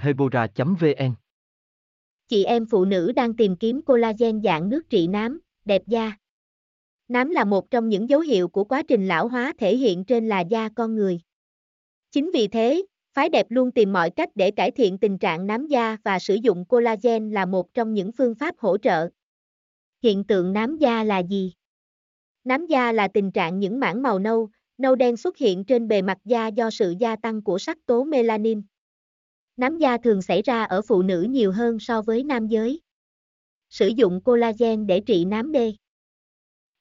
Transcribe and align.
hebora 0.00 0.46
vn 0.56 1.14
Chị 2.28 2.44
em 2.44 2.66
phụ 2.66 2.84
nữ 2.84 3.12
đang 3.12 3.36
tìm 3.36 3.56
kiếm 3.56 3.82
collagen 3.82 4.42
dạng 4.42 4.68
nước 4.68 4.90
trị 4.90 5.06
nám, 5.06 5.40
đẹp 5.64 5.82
da. 5.86 6.12
Nám 7.08 7.30
là 7.30 7.44
một 7.44 7.70
trong 7.70 7.88
những 7.88 8.08
dấu 8.08 8.20
hiệu 8.20 8.48
của 8.48 8.64
quá 8.64 8.82
trình 8.88 9.08
lão 9.08 9.28
hóa 9.28 9.52
thể 9.58 9.76
hiện 9.76 10.04
trên 10.04 10.28
là 10.28 10.40
da 10.40 10.68
con 10.76 10.94
người. 10.94 11.20
Chính 12.10 12.30
vì 12.34 12.48
thế, 12.48 12.86
phái 13.14 13.28
đẹp 13.28 13.46
luôn 13.48 13.72
tìm 13.72 13.92
mọi 13.92 14.10
cách 14.10 14.28
để 14.34 14.50
cải 14.50 14.70
thiện 14.70 14.98
tình 14.98 15.18
trạng 15.18 15.46
nám 15.46 15.66
da 15.66 15.96
và 16.04 16.18
sử 16.18 16.34
dụng 16.34 16.64
collagen 16.64 17.30
là 17.30 17.46
một 17.46 17.74
trong 17.74 17.94
những 17.94 18.12
phương 18.12 18.34
pháp 18.34 18.54
hỗ 18.58 18.78
trợ. 18.78 19.08
Hiện 20.02 20.24
tượng 20.24 20.52
nám 20.52 20.76
da 20.76 21.04
là 21.04 21.18
gì? 21.18 21.52
Nám 22.44 22.66
da 22.66 22.92
là 22.92 23.08
tình 23.08 23.32
trạng 23.32 23.58
những 23.58 23.80
mảng 23.80 24.02
màu 24.02 24.18
nâu, 24.18 24.48
nâu 24.78 24.94
đen 24.94 25.16
xuất 25.16 25.36
hiện 25.36 25.64
trên 25.64 25.88
bề 25.88 26.02
mặt 26.02 26.18
da 26.24 26.46
do 26.46 26.70
sự 26.70 26.94
gia 26.98 27.16
tăng 27.16 27.42
của 27.42 27.58
sắc 27.58 27.86
tố 27.86 28.04
melanin. 28.04 28.62
Nám 29.58 29.78
da 29.78 29.98
thường 29.98 30.22
xảy 30.22 30.42
ra 30.42 30.64
ở 30.64 30.82
phụ 30.88 31.02
nữ 31.02 31.22
nhiều 31.30 31.52
hơn 31.52 31.78
so 31.78 32.02
với 32.02 32.24
nam 32.24 32.46
giới. 32.46 32.80
Sử 33.70 33.86
dụng 33.86 34.20
collagen 34.20 34.86
để 34.86 35.00
trị 35.00 35.24
nám 35.24 35.52
đê. 35.52 35.72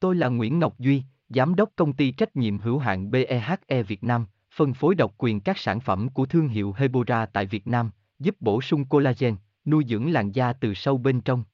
Tôi 0.00 0.16
là 0.16 0.28
Nguyễn 0.28 0.58
Ngọc 0.58 0.78
Duy, 0.78 1.02
Giám 1.28 1.54
đốc 1.54 1.70
công 1.76 1.92
ty 1.92 2.10
trách 2.10 2.36
nhiệm 2.36 2.58
hữu 2.58 2.78
hạn 2.78 3.10
BEHE 3.10 3.82
Việt 3.88 4.04
Nam, 4.04 4.26
phân 4.54 4.74
phối 4.74 4.94
độc 4.94 5.14
quyền 5.18 5.40
các 5.40 5.58
sản 5.58 5.80
phẩm 5.80 6.08
của 6.08 6.26
thương 6.26 6.48
hiệu 6.48 6.74
Hebora 6.76 7.26
tại 7.26 7.46
Việt 7.46 7.66
Nam, 7.66 7.90
giúp 8.18 8.36
bổ 8.40 8.60
sung 8.60 8.84
collagen, 8.84 9.36
nuôi 9.64 9.84
dưỡng 9.88 10.12
làn 10.12 10.32
da 10.32 10.52
từ 10.52 10.74
sâu 10.74 10.98
bên 10.98 11.20
trong. 11.20 11.44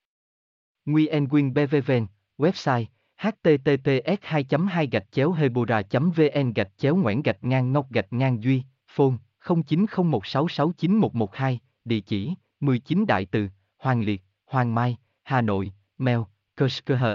Nguyen 0.84 1.28
Quyên 1.28 1.54
BVVN, 1.54 2.06
website 2.38 2.84
https 3.16 4.18
2 4.22 4.44
2 4.68 4.88
hebora 5.36 5.82
vn 5.90 6.52
gạch 6.54 6.68
chéo 6.76 6.96
ngoãn 6.96 7.22
gạch 7.22 7.44
ngang 7.44 7.72
ngọc 7.72 7.86
gạch 7.90 8.12
ngang 8.12 8.42
duy 8.42 8.62
phone 8.86 9.14
0901669112 9.48 11.56
địa 11.84 12.00
chỉ 12.00 12.34
19 12.60 13.06
đại 13.06 13.24
từ, 13.24 13.48
hoàng 13.78 14.02
liệt, 14.02 14.22
hoàng 14.46 14.74
mai, 14.74 14.96
hà 15.22 15.40
nội, 15.40 15.72
mail 15.98 16.18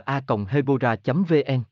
a 0.06 0.22
hebora 0.50 0.96
vn 1.06 1.64